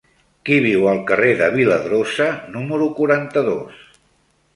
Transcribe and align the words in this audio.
Qui 0.47 0.55
viu 0.65 0.85
al 0.91 1.01
carrer 1.11 1.33
de 1.41 1.49
Viladrosa 1.57 2.29
número 2.55 2.87
quaranta-dos? 3.01 3.85